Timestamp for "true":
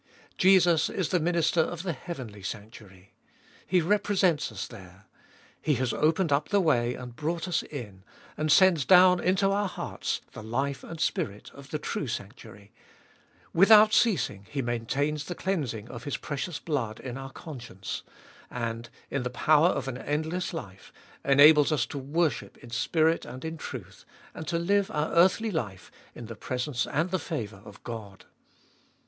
11.77-12.07